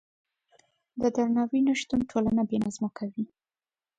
د 1.01 1.03
درناوي 1.15 1.59
نشتون 1.67 1.99
ټولنه 2.11 2.41
بې 2.49 2.57
نظمه 2.63 2.89
کوي. 2.97 3.25